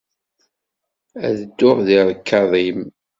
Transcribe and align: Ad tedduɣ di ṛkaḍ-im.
Ad 1.27 1.33
tedduɣ 1.39 1.77
di 1.87 1.97
ṛkaḍ-im. 2.09 2.79